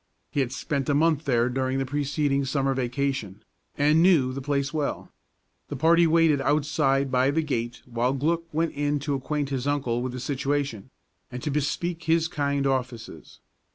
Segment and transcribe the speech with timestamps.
[0.31, 3.43] He had spent a month there during the preceding summer vacation,
[3.77, 5.11] and knew the place well.
[5.67, 10.01] The party waited outside by the gate while Glück went in to acquaint his uncle
[10.01, 10.89] with the situation,
[11.31, 13.41] and to bespeak his kind offices.